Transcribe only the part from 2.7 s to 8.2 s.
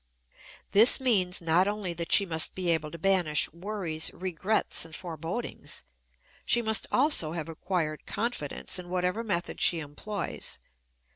able to banish worries, regrets, and forebodings; she must also have acquired